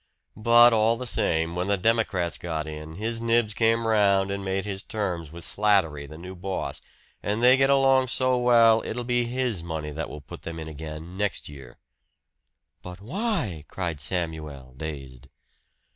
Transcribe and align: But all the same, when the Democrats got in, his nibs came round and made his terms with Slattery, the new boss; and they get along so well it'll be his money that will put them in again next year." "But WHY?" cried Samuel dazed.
But 0.35 0.73
all 0.73 0.97
the 0.97 1.05
same, 1.05 1.55
when 1.55 1.67
the 1.67 1.77
Democrats 1.77 2.39
got 2.39 2.67
in, 2.67 2.95
his 2.95 3.21
nibs 3.21 3.53
came 3.53 3.85
round 3.85 4.31
and 4.31 4.43
made 4.43 4.65
his 4.65 4.81
terms 4.81 5.31
with 5.31 5.43
Slattery, 5.43 6.07
the 6.09 6.17
new 6.17 6.33
boss; 6.35 6.81
and 7.21 7.43
they 7.43 7.55
get 7.55 7.69
along 7.69 8.07
so 8.07 8.35
well 8.35 8.81
it'll 8.83 9.03
be 9.03 9.25
his 9.25 9.61
money 9.61 9.91
that 9.91 10.09
will 10.09 10.21
put 10.21 10.41
them 10.41 10.57
in 10.59 10.67
again 10.67 11.17
next 11.17 11.49
year." 11.49 11.77
"But 12.81 12.99
WHY?" 12.99 13.63
cried 13.67 13.99
Samuel 13.99 14.73
dazed. 14.75 15.27